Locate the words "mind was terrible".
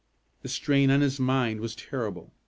1.19-2.33